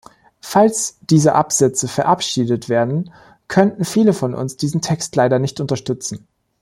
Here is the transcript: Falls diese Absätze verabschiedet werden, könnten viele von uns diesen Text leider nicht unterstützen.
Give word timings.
Falls 0.39 0.97
diese 1.01 1.35
Absätze 1.35 1.87
verabschiedet 1.87 2.69
werden, 2.69 3.13
könnten 3.47 3.85
viele 3.85 4.13
von 4.13 4.33
uns 4.33 4.57
diesen 4.57 4.81
Text 4.81 5.15
leider 5.15 5.37
nicht 5.37 5.59
unterstützen. 5.59 6.27